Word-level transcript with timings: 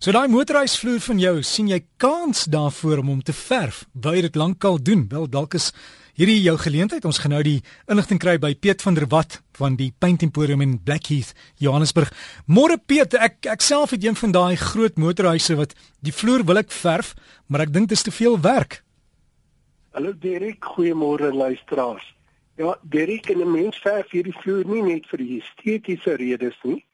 So 0.00 0.14
daai 0.16 0.30
motorhuisvloer 0.32 1.02
van 1.04 1.18
jou, 1.20 1.32
sien 1.44 1.66
jy 1.68 1.82
kans 2.00 2.46
daarvoor 2.48 3.02
om 3.02 3.10
hom 3.12 3.18
te 3.20 3.34
verf? 3.36 3.82
Wou 3.92 4.14
jy 4.16 4.22
dit 4.24 4.38
lankal 4.40 4.78
doen? 4.80 5.02
Wel 5.10 5.26
dalk 5.28 5.58
is 5.58 5.66
hierdie 6.16 6.38
jou 6.40 6.54
geleentheid. 6.56 7.04
Ons 7.04 7.20
gaan 7.20 7.34
nou 7.36 7.42
die 7.44 7.58
inligting 7.84 8.16
kry 8.22 8.38
by 8.40 8.54
Piet 8.56 8.80
van 8.80 8.96
der 8.96 9.10
Walt 9.12 9.42
van 9.60 9.76
die 9.76 9.90
Paint 10.00 10.24
Emporium 10.24 10.64
in 10.64 10.78
Blackheath, 10.80 11.34
Johannesburg. 11.60 12.08
Môre 12.48 12.80
Piet, 12.80 13.12
ek 13.12 13.44
ek 13.52 13.60
self 13.60 13.92
het 13.92 14.08
een 14.08 14.16
van 14.16 14.32
daai 14.32 14.56
groot 14.56 14.96
motorhuise 14.96 15.60
wat 15.60 15.76
die 16.00 16.16
vloer 16.16 16.48
wil 16.48 16.64
ek 16.64 16.72
verf, 16.72 17.12
maar 17.52 17.68
ek 17.68 17.76
dink 17.76 17.92
dit 17.92 18.00
is 18.00 18.08
te 18.08 18.16
veel 18.22 18.40
werk. 18.40 18.80
Hallo 19.92 20.16
Derek, 20.16 20.64
goeiemôre 20.64 21.28
luisteraars. 21.28 22.08
Ja, 22.56 22.78
Derek, 22.88 23.28
'n 23.28 23.44
mens 23.44 23.76
verf 23.84 24.16
hierdie 24.16 24.38
vloer 24.40 24.64
nie 24.64 24.82
net 24.94 25.04
vir 25.12 25.20
estetiese 25.28 26.16
redes 26.16 26.56
nie, 26.64 26.86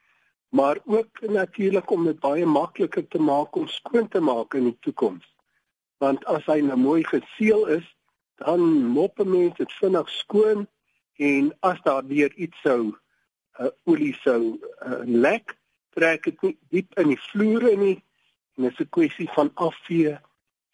maar 0.56 0.78
ook 0.84 1.20
natuurlik 1.20 1.90
om 1.90 2.04
dit 2.04 2.20
baie 2.20 2.46
makliker 2.46 3.08
te 3.08 3.18
maak 3.18 3.56
om 3.56 3.66
skoon 3.68 4.08
te 4.08 4.20
maak 4.20 4.54
in 4.54 4.70
die 4.70 4.78
toekoms. 4.80 5.26
Want 6.00 6.24
as 6.32 6.46
hy 6.48 6.62
nou 6.64 6.78
mooi 6.80 7.02
geseël 7.04 7.66
is, 7.76 7.84
dan 8.40 8.62
mop 8.96 9.20
'n 9.20 9.30
mens 9.30 9.56
dit 9.56 9.72
vinnig 9.80 10.08
skoon 10.10 10.66
en 11.16 11.52
as 11.60 11.80
daar 11.82 12.06
weer 12.06 12.32
iets 12.34 12.60
sou 12.60 12.96
uh, 13.60 13.68
olie 13.84 14.14
sou 14.24 14.56
uh, 14.86 15.04
lek, 15.04 15.56
trek 15.92 16.24
dit 16.24 16.42
nie 16.42 16.56
diep 16.68 16.98
in 17.00 17.08
die 17.12 17.20
vloere 17.28 17.76
nie 17.76 17.98
en 18.56 18.68
dit 18.68 18.72
is 18.72 18.80
'n 18.80 18.94
kwessie 18.96 19.30
van 19.36 19.50
afvee 19.54 20.18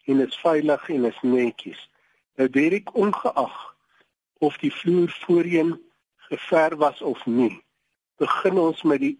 en 0.05 0.17
dit 0.17 0.27
is 0.27 0.43
veilig 0.47 0.89
en 0.89 1.01
dit 1.01 1.13
is 1.13 1.21
netjies. 1.21 1.89
Nou 2.35 2.49
Derek 2.49 2.95
ongeag 2.95 3.75
of 4.39 4.57
die 4.57 4.73
vloer 4.73 5.11
voorheen 5.25 5.79
geverf 6.15 6.75
was 6.75 7.01
of 7.01 7.25
nie, 7.25 7.63
begin 8.17 8.57
ons 8.57 8.83
met 8.83 8.99
die 8.99 9.17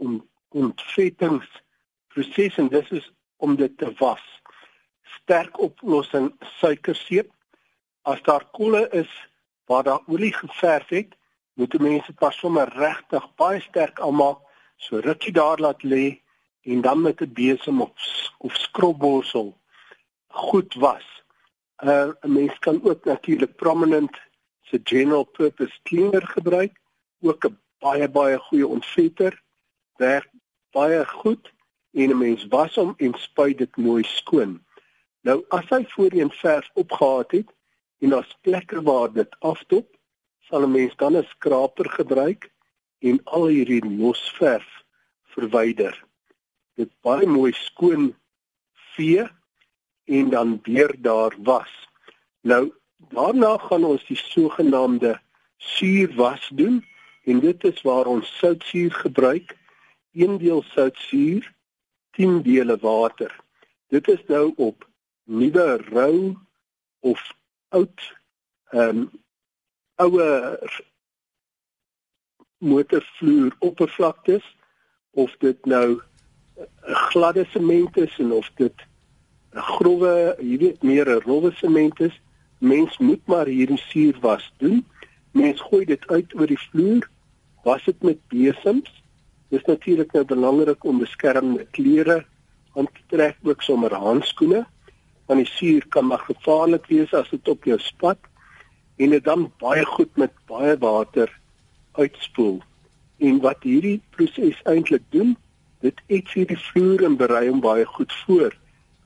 ontvettingsproses 0.53 2.57
en 2.61 2.67
dis 2.73 2.89
is 2.89 3.11
om 3.37 3.55
dit 3.55 3.77
te 3.77 3.93
was. 3.97 4.41
Sterk 5.03 5.59
oplossing 5.59 6.33
suikerseep. 6.59 7.31
As 8.01 8.21
daar 8.21 8.45
kolle 8.51 8.89
is 8.91 9.29
waar 9.65 9.83
daar 9.83 10.01
olie 10.07 10.33
geverf 10.33 10.89
het, 10.89 11.15
moet 11.53 11.79
mense 11.79 12.13
pas 12.13 12.37
sommer 12.37 12.69
regtig 12.77 13.25
baie 13.39 13.61
sterk 13.61 13.99
aanmaak, 14.01 14.39
so 14.77 14.99
rukkie 14.99 15.33
daar 15.33 15.61
laat 15.61 15.83
lê 15.83 16.21
en 16.63 16.81
dan 16.81 17.01
met 17.01 17.21
'n 17.21 17.33
besem 17.33 17.81
of 17.81 17.91
of 18.37 18.55
skrobborsel 18.55 19.57
goed 20.27 20.73
was. 20.73 21.23
Uh 21.83 22.09
'n 22.21 22.33
mens 22.33 22.59
kan 22.59 22.83
ook 22.83 23.05
natuurlik 23.05 23.55
prominent 23.55 24.17
se 24.61 24.79
general 24.83 25.23
purpose 25.23 25.79
cleaner 25.83 26.27
gebruik, 26.27 26.79
ook 27.21 27.45
'n 27.45 27.59
baie 27.79 28.09
baie 28.09 28.37
goeie 28.37 28.67
ontvetter 28.67 29.41
werk 29.95 30.29
baie 30.73 31.05
goed 31.05 31.51
en 31.93 32.09
'n 32.09 32.17
mens 32.17 32.45
was 32.47 32.75
hom 32.75 32.93
en 32.97 33.13
spuit 33.17 33.57
dit 33.57 33.77
mooi 33.77 34.03
skoon. 34.03 34.61
Nou 35.21 35.43
as 35.49 35.69
hy 35.69 35.85
voorheen 35.95 36.31
verf 36.31 36.69
opgehaat 36.73 37.31
het 37.31 37.49
en 38.01 38.09
daar's 38.09 38.37
plekke 38.41 38.81
waar 38.81 39.13
dit 39.13 39.35
afdop, 39.39 39.87
sal 40.49 40.65
'n 40.65 40.71
mens 40.71 40.95
dan 40.95 41.17
'n 41.17 41.27
skraper 41.35 41.89
gebruik 41.89 42.51
en 42.99 43.19
al 43.23 43.47
hierdie 43.47 43.85
losverf 43.85 44.83
verwyder. 45.23 46.03
Dit 46.75 46.91
baie 47.01 47.27
mooi 47.27 47.53
skoon 47.53 48.15
vee 48.95 49.27
en 50.05 50.29
dan 50.29 50.59
weer 50.63 50.95
daar 51.01 51.33
was. 51.37 51.71
Nou 52.41 52.73
daarna 52.97 53.57
gaan 53.57 53.83
ons 53.83 54.05
die 54.05 54.17
sogenaamde 54.17 55.19
suurwas 55.57 56.49
doen 56.53 56.85
en 57.23 57.39
dit 57.39 57.63
is 57.63 57.81
waar 57.81 58.05
ons 58.05 58.37
soutsuur 58.37 58.91
gebruik 58.91 59.55
1 60.13 60.37
deel 60.37 60.61
soutsuur, 60.61 61.53
10 62.11 62.41
dele 62.41 62.77
water. 62.81 63.35
Dit 63.87 64.07
is 64.07 64.21
nou 64.27 64.53
op 64.55 64.89
nuwe 65.23 65.77
rou 65.89 66.37
of 66.99 67.21
oud 67.69 68.01
ehm 68.69 68.97
um, 68.97 69.09
ouer 69.95 70.81
motorvloer 72.57 73.55
oppervlaktes 73.59 74.45
of 75.11 75.35
dit 75.39 75.65
nou 75.65 76.01
'n 76.57 76.95
gladde 77.09 77.45
sement 77.49 77.97
is 77.97 78.19
en 78.19 78.31
of 78.31 78.51
dit 78.55 78.77
'n 79.53 79.59
growwe, 79.59 80.35
jy 80.39 80.57
weet 80.57 80.81
meer 80.83 81.07
'n 81.09 81.21
rowwe 81.25 81.51
sement 81.51 81.99
is, 81.99 82.21
mens 82.57 82.97
moet 82.97 83.25
maar 83.25 83.45
hierdie 83.45 83.83
suur 83.89 84.17
was 84.19 84.53
doen. 84.57 84.85
Mens 85.31 85.61
gooi 85.61 85.85
dit 85.85 86.07
uit 86.07 86.35
oor 86.35 86.47
die 86.47 86.59
vloer, 86.59 87.09
was 87.63 87.83
dit 87.83 88.01
met 88.01 88.27
besems 88.27 89.02
Dis 89.53 89.65
natuurlik 89.69 90.15
nou 90.15 90.23
belangrik 90.25 90.83
om 90.89 91.01
beskermende 91.03 91.67
klere 91.77 92.23
aan 92.73 92.87
te 92.89 93.03
trek, 93.13 93.35
ook 93.45 93.61
sommer 93.61 93.93
handskoene, 93.93 94.63
want 95.29 95.43
die 95.43 95.49
suur 95.51 95.85
kan 95.93 96.07
maar 96.09 96.23
gevaarlik 96.25 96.87
wees 96.89 97.13
as 97.13 97.29
dit 97.29 97.51
op 97.51 97.67
jou 97.69 97.77
spat 97.79 98.17
en 98.97 99.13
dit 99.13 99.23
dan 99.23 99.45
baie 99.61 99.85
goed 99.85 100.09
met 100.17 100.33
baie 100.49 100.73
water 100.81 101.29
uitspoel. 102.01 102.63
En 103.21 103.37
wat 103.45 103.61
hierdie 103.61 103.99
proses 104.17 104.57
eintlik 104.69 105.05
doen, 105.13 105.35
dit 105.85 106.01
eet 106.07 106.33
hierdie 106.33 106.59
vloer 106.71 107.05
en 107.05 107.19
berei 107.21 107.45
hom 107.51 107.61
baie 107.61 107.85
goed 107.93 108.13
voor 108.23 108.57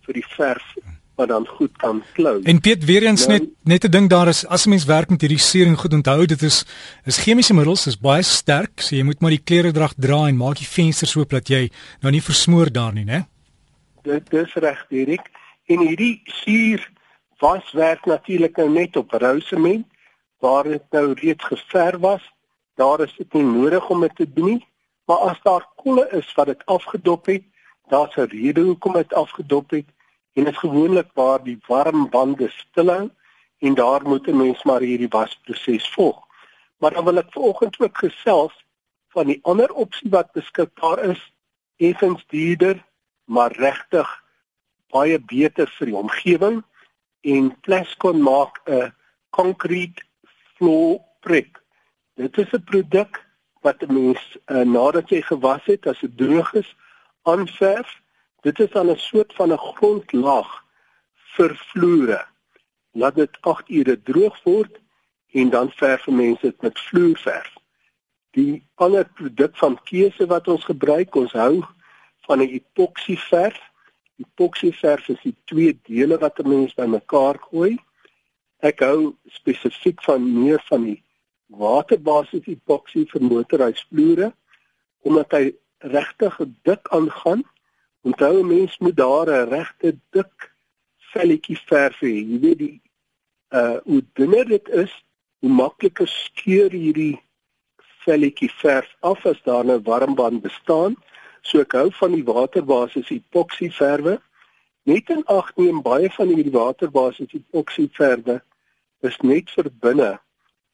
vir 0.07 0.21
die 0.21 0.27
verf 0.37 0.71
wat 1.17 1.27
dan 1.27 1.47
goed 1.47 1.77
kan 1.77 2.03
klou. 2.13 2.41
En 2.43 2.59
Piet 2.61 2.85
weer 2.85 3.03
eens 3.03 3.25
nou, 3.27 3.39
net 3.39 3.49
net 3.63 3.85
'n 3.85 3.91
ding 3.91 4.09
daar 4.09 4.27
is 4.27 4.45
as 4.45 4.65
'n 4.65 4.69
mens 4.69 4.85
werk 4.85 5.09
met 5.09 5.21
hierdie 5.21 5.39
suring 5.39 5.77
goed 5.77 5.93
onthou 5.93 6.25
dit 6.25 6.41
is 6.41 6.65
is 7.05 7.17
chemiese 7.17 7.53
middels 7.53 7.87
is 7.87 7.99
baie 7.99 8.21
sterk 8.21 8.81
so 8.81 8.95
jy 8.95 9.03
moet 9.03 9.21
maar 9.21 9.29
die 9.29 9.43
kleredrag 9.49 9.93
dra 9.97 10.27
en 10.27 10.37
maak 10.37 10.57
die 10.57 10.67
vensters 10.67 11.15
oop 11.15 11.29
dat 11.29 11.47
jy 11.47 11.71
nou 12.01 12.11
nie 12.11 12.21
versmoor 12.21 12.71
daar 12.71 12.93
nie 12.93 13.05
né? 13.05 13.25
Dit 14.03 14.29
dis 14.29 14.53
reg 14.53 14.85
Dirk. 14.89 15.29
En 15.65 15.79
hierdie 15.79 16.21
suur 16.25 16.91
was 17.37 17.71
werk 17.71 18.05
natuurlik 18.05 18.57
nou 18.57 18.69
net 18.69 18.95
op 18.95 19.11
rou 19.11 19.41
sement 19.41 19.85
waar 20.39 20.63
dit 20.63 20.83
nou 20.91 21.13
reeds 21.13 21.43
geverf 21.43 21.99
was. 21.99 22.23
Daar 22.75 22.99
is 23.01 23.15
dit 23.17 23.33
nie 23.33 23.43
nodig 23.43 23.89
om 23.89 24.01
dit 24.01 24.15
te 24.15 24.33
doen 24.33 24.45
nie. 24.45 24.67
Maar 25.05 25.17
as 25.17 25.39
daar 25.43 25.65
kolle 25.75 26.07
is 26.11 26.33
wat 26.35 26.45
dit 26.45 26.65
afgedop 26.65 27.25
het, 27.25 27.43
daar's 27.89 28.15
'n 28.15 28.29
rede 28.29 28.61
hoekom 28.61 28.93
dit 28.93 29.13
afgedop 29.13 29.69
het 29.69 29.85
en 30.37 30.43
dit 30.43 30.53
is 30.53 30.59
gewoonlik 30.59 31.09
waar 31.13 31.41
die 31.43 31.57
warm 31.65 32.09
bande 32.13 32.49
stilhou 32.53 33.09
en 33.57 33.73
daar 33.73 34.03
moet 34.05 34.27
'n 34.27 34.37
mens 34.37 34.63
maar 34.63 34.81
hierdie 34.81 35.09
wasproses 35.09 35.89
volg. 35.89 36.27
Maar 36.77 36.93
dan 36.93 37.05
wil 37.05 37.17
ek 37.17 37.31
vanoggend 37.31 37.79
ook 37.79 37.97
gesels 37.97 38.65
van 39.07 39.25
die 39.27 39.39
ander 39.41 39.73
opsie 39.73 40.09
wat 40.09 40.31
beskikbaar 40.31 40.99
is, 40.99 41.33
effens 41.77 42.25
duurder, 42.27 42.85
maar 43.25 43.51
regtig 43.51 44.23
baie 44.89 45.19
beter 45.19 45.67
vir 45.77 45.85
die 45.85 45.95
omgewing 45.95 46.63
en 47.21 47.59
Plascon 47.59 48.21
maak 48.21 48.61
'n 48.65 48.93
concrete 49.29 50.03
floor 50.55 51.01
brick. 51.19 51.61
Dit 52.15 52.37
is 52.37 52.51
'n 52.53 52.63
produk 52.63 53.25
wat 53.61 53.81
'n 53.81 53.93
mens 53.93 54.37
uh, 54.45 54.61
nadat 54.61 55.09
jy 55.09 55.21
gewas 55.21 55.65
het 55.65 55.87
as 55.87 55.99
dit 55.99 56.17
droog 56.17 56.53
is, 56.53 56.75
aanverf 57.23 58.01
Dit 58.41 58.59
is 58.59 58.71
dan 58.71 58.89
'n 58.89 58.97
soort 58.97 59.33
van 59.33 59.51
'n 59.51 59.57
grondlaag 59.57 60.63
vir 61.35 61.55
vloere. 61.55 62.25
Laat 62.91 63.15
dit 63.15 63.37
8 63.41 63.69
ure 63.69 64.01
droog 64.01 64.43
word 64.43 64.79
en 65.31 65.49
dan 65.49 65.71
verf 65.71 66.07
mense 66.07 66.41
dit 66.41 66.61
met 66.61 66.79
vloerverf. 66.79 67.53
Die 68.31 68.67
ander 68.75 69.05
produk 69.05 69.57
van 69.57 69.79
keuse 69.83 70.25
wat 70.25 70.47
ons 70.47 70.65
gebruik, 70.65 71.15
ons 71.15 71.31
hou 71.31 71.63
van 72.27 72.39
'n 72.41 72.49
epoksieverf. 72.59 73.59
Epoksieverf 74.17 75.07
is 75.07 75.21
die 75.21 75.35
twee 75.45 75.79
dele 75.83 76.17
wat 76.17 76.39
'n 76.39 76.49
mens 76.49 76.73
bymekaar 76.73 77.37
gooi. 77.39 77.77
Ek 78.59 78.79
hou 78.79 79.15
spesifiek 79.25 80.03
van 80.03 80.43
meer 80.43 80.61
van 80.69 80.83
die 80.83 81.03
waterbasis 81.45 82.45
epoksie 82.45 83.05
vir 83.11 83.21
motorhuisvloere 83.21 84.33
omdat 85.07 85.31
hy 85.31 85.55
regtig 85.77 86.39
dik 86.67 86.87
aangaan 86.89 87.43
Onthou 88.07 88.39
'n 88.39 88.47
mens 88.47 88.77
moet 88.77 88.95
daar 88.95 89.27
'n 89.29 89.49
regte 89.49 89.89
dik 90.15 90.35
velletjie 91.13 91.59
verf 91.69 91.97
hê. 91.99 92.13
Jy 92.31 92.37
weet 92.39 92.59
die 92.63 92.81
uh 93.59 93.77
hoe 93.83 94.03
dunner 94.13 94.45
dit 94.45 94.67
is, 94.83 94.93
hoe 95.39 95.49
makliker 95.49 96.07
skeur 96.07 96.71
hierdie 96.71 97.17
velletjie 98.05 98.51
verf 98.61 98.89
af 98.99 99.25
as 99.25 99.41
daar 99.43 99.65
'n 99.65 99.83
warmband 99.83 100.41
bestaan. 100.41 100.95
So 101.41 101.59
ek 101.59 101.71
hou 101.71 101.89
van 101.91 102.11
die 102.11 102.23
waterbasis 102.23 103.09
epoksieverwe. 103.09 104.15
Net 104.83 105.09
in 105.09 105.23
ag 105.25 105.51
neem 105.55 105.81
baie 105.81 106.09
van 106.09 106.27
hierdie 106.27 106.57
waterbasis 106.63 107.33
epoksieverwe 107.33 108.41
is 109.09 109.17
net 109.17 109.51
vir 109.55 109.67
binne. 109.79 110.19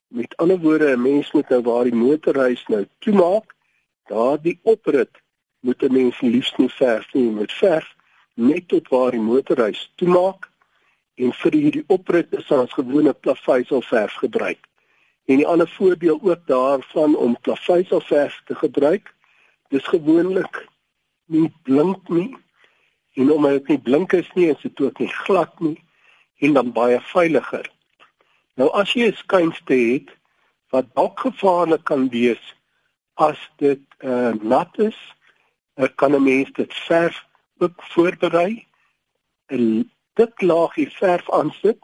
Met 0.08 0.38
ander 0.38 0.60
woorde, 0.60 0.94
'n 0.94 1.02
mens 1.02 1.32
moet 1.32 1.50
nou 1.50 1.62
waar 1.62 1.84
die 1.84 2.02
motorhuis 2.06 2.64
nou 2.68 2.86
toemaak, 3.00 3.56
daardie 4.06 4.60
oprit 4.64 5.23
moet 5.64 5.84
'n 5.84 5.94
mens 5.94 6.22
liefs 6.22 6.54
nie 6.58 6.70
verf 6.70 7.14
nie 7.14 7.30
met 7.32 7.52
verf 7.52 7.88
net 8.34 8.68
tot 8.68 8.90
waar 8.90 9.12
die 9.12 9.20
motorhuis 9.20 9.92
toemaak 9.96 10.50
en 11.16 11.34
vir 11.42 11.56
hierdie 11.56 11.84
oprit 11.88 12.34
is 12.34 12.52
ons 12.52 12.74
gewone 12.74 13.14
plaveisel 13.14 13.82
gebruik. 14.18 14.60
En 15.26 15.40
'n 15.40 15.46
ander 15.46 15.70
voorbeeld 15.70 16.24
ook 16.24 16.48
daarvan 16.48 17.16
om 17.16 17.38
plaveisel 17.42 18.02
te 18.46 18.56
gebruik, 18.56 19.14
dis 19.70 19.86
gewoonlik 19.88 20.68
nie 21.26 21.54
blink 21.64 22.10
nie 22.10 22.36
en 23.14 23.32
omdat 23.32 23.52
dit 23.52 23.68
nie 23.68 23.82
blink 23.82 24.14
is 24.14 24.30
nie, 24.34 24.50
is 24.50 24.62
dit 24.62 24.82
ook 24.82 25.00
nie 25.00 25.14
glad 25.26 25.60
nie 25.60 25.84
en 26.38 26.54
dan 26.54 26.72
baie 26.72 27.00
veiliger. 27.02 27.72
Nou 28.56 28.70
as 28.72 28.94
jy 28.94 29.08
'n 29.08 29.16
skuinste 29.16 29.74
het 29.74 30.10
wat 30.70 30.94
dalk 30.94 31.20
gevaarlik 31.20 31.84
kan 31.84 32.10
wees 32.10 32.56
as 33.14 33.38
dit 33.58 33.82
uh, 34.00 34.34
nat 34.42 34.78
is, 34.78 34.98
kan 35.96 36.16
'n 36.16 36.24
mens 36.24 36.52
dit 36.52 36.74
verf 36.74 37.26
ook 37.58 37.84
voorberei 37.94 38.68
'n 39.52 39.92
dik 40.14 40.42
laagie 40.42 40.90
verf 40.92 41.32
aansit 41.32 41.80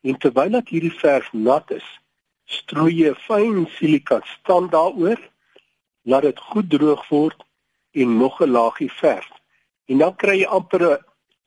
en 0.00 0.18
terwyl 0.18 0.50
dat 0.50 0.68
hierdie 0.68 0.98
verf 1.04 1.32
nat 1.32 1.70
is, 1.70 1.88
strooi 2.44 2.94
jy 2.94 3.14
fyn 3.14 3.66
silikaat 3.76 4.26
stand 4.26 4.70
daaroor, 4.72 5.20
laat 6.02 6.22
dit 6.22 6.40
goed 6.50 6.70
droog 6.70 7.08
word 7.08 7.44
en 7.90 8.16
nog 8.16 8.40
'n 8.40 8.50
laagie 8.50 8.92
verf. 8.92 9.30
En 9.90 9.98
dan 9.98 10.16
kry 10.16 10.36
jy 10.38 10.46
amper 10.46 10.82
'n 10.90 11.04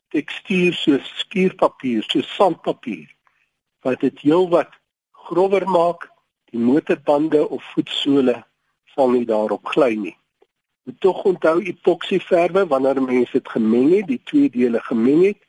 tekstuur 0.10 0.74
soos 0.74 1.06
skuurpapier, 1.20 2.04
soos 2.04 2.36
sandpapier 2.36 3.10
wat 3.84 4.00
dit 4.00 4.20
heelwat 4.20 4.72
grower 5.12 5.70
maak. 5.70 6.10
Die 6.52 6.60
motorbande 6.60 7.50
of 7.50 7.64
voetsole 7.74 8.44
sal 8.94 9.10
nie 9.10 9.26
daarop 9.26 9.66
gly 9.68 9.94
nie. 9.96 10.18
Moet 10.86 11.00
tog 11.02 11.24
onthou 11.26 11.62
epoksieverwe 11.66 12.68
wanneer 12.70 13.02
mense 13.02 13.32
dit 13.32 13.50
gemeng 13.50 13.90
het, 13.96 14.08
die 14.08 14.22
twee 14.24 14.50
dele 14.54 14.80
gemeng 14.86 15.24
het, 15.26 15.42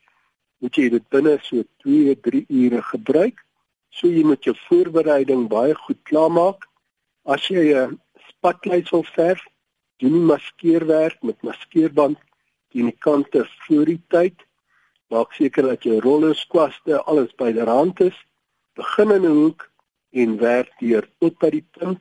moet 0.64 0.78
jy 0.80 0.86
dit 0.94 1.04
binne 1.12 1.34
so 1.44 1.64
2-3 1.84 2.46
ure 2.48 2.80
gebruik. 2.92 3.42
So 3.92 4.08
jy 4.08 4.24
moet 4.24 4.48
jou 4.48 4.54
voorbereiding 4.66 5.46
baie 5.52 5.76
goed 5.84 6.00
klaarmaak. 6.08 6.64
As 7.24 7.48
jy 7.52 7.74
'n 7.74 8.00
spatkleis 8.30 8.90
wil 8.90 9.04
verf, 9.12 9.44
doen 10.00 10.12
nie 10.12 10.26
maskeerwerk 10.32 11.22
met 11.22 11.42
maskeerband 11.42 12.18
teen 12.72 12.90
die 12.90 12.98
kante 12.98 13.44
voor 13.66 13.84
die 13.84 14.02
tyd. 14.08 14.36
Maak 15.12 15.32
seker 15.32 15.62
dat 15.62 15.82
jou 15.82 16.00
rollers, 16.00 16.46
kwaste, 16.46 17.02
alles 17.04 17.32
byderhand 17.36 18.00
is. 18.00 18.16
Begin 18.74 19.10
in 19.10 19.24
'n 19.24 19.38
hoek 19.42 19.70
en 20.12 20.38
werk 20.38 20.72
deur 20.78 21.08
tot 21.18 21.38
by 21.38 21.50
die 21.50 21.66
punt. 21.78 22.00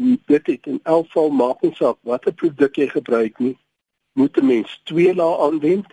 En 0.00 0.22
dit 0.26 0.46
het 0.46 0.66
in 0.66 0.80
elk 0.82 1.06
geval 1.06 1.30
maak 1.30 1.60
nie 1.60 1.74
saak 1.74 1.98
watter 2.08 2.32
produk 2.32 2.76
jy 2.76 2.88
gebruik 2.88 3.38
nie, 3.38 3.56
moet 4.12 4.36
'n 4.36 4.46
mens 4.46 4.80
twee 4.84 5.14
lae 5.14 5.38
aanwend. 5.46 5.86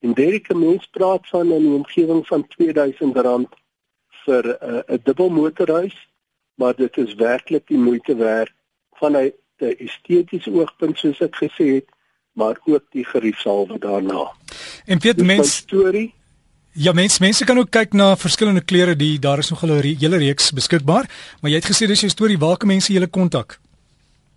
En 0.00 0.12
Derek 0.12 0.54
mens 0.54 0.86
praat 0.86 1.28
van 1.28 1.46
'n 1.48 1.74
omgewing 1.74 2.26
van 2.26 2.46
R2000 2.48 3.48
vir 4.24 4.44
'n 4.46 4.82
uh, 4.92 4.98
dubbelmotorhuis, 5.02 5.96
maar 6.54 6.74
dit 6.76 6.96
is 6.96 7.14
werklik 7.14 7.66
die 7.66 7.78
moeite 7.78 8.14
werd 8.14 8.52
vanuit 8.92 9.34
'n 9.58 9.76
estetiese 9.78 10.52
oogpunt 10.52 10.98
soos 10.98 11.20
ek 11.20 11.36
gesê 11.36 11.66
het 11.78 11.88
maar 12.32 12.60
ook 12.64 12.84
die 12.90 13.04
geriefsalwe 13.04 13.78
daarna. 13.78 14.32
En 14.84 14.98
Piet 14.98 15.24
mens 15.24 15.56
storie 15.56 16.14
Ja 16.72 16.92
mens 16.92 17.18
mense 17.18 17.44
kan 17.44 17.58
ook 17.58 17.70
kyk 17.70 17.92
na 17.92 18.16
verskillende 18.16 18.64
klere 18.64 18.96
die 18.96 19.18
daar 19.18 19.38
is 19.38 19.50
nog 19.50 19.62
'n 19.62 19.82
hele 19.82 20.16
reeks 20.16 20.52
beskikbaar, 20.52 21.04
maar 21.40 21.50
jy 21.50 21.56
het 21.56 21.70
gesê 21.70 21.86
dis 21.86 22.00
jou 22.00 22.10
storie 22.10 22.38
waar 22.38 22.56
kan 22.56 22.68
mense 22.68 22.92
julle 22.92 23.06
kontak? 23.06 23.60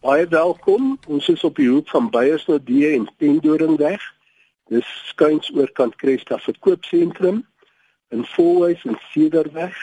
Baie 0.01 0.27
welkom. 0.27 0.99
Ons 1.07 1.29
is 1.29 1.43
op 1.43 1.55
die 1.55 1.69
hoek 1.69 1.89
van 1.89 2.09
Beyersnodie 2.09 2.93
en 2.93 3.09
Pendoringweg. 3.17 4.01
Dis 4.69 4.85
skuins 5.05 5.51
oorkant 5.53 5.95
Cresta 5.95 6.37
verkoopsentrum 6.37 7.45
in 8.09 8.25
Fourways 8.25 8.83
en 8.83 8.99
Cedarweg. 9.11 9.75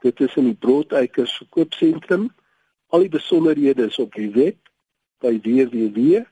Dit 0.00 0.20
is 0.20 0.34
in 0.34 0.44
die 0.44 0.54
Broodeikers 0.54 1.36
verkoopsentrum. 1.36 2.34
Al 2.86 2.98
die 2.98 3.08
besonderhede 3.08 3.86
is 3.86 3.98
op 3.98 4.14
die 4.14 4.30
web 4.30 4.56
by 5.18 5.40
www 5.42 6.24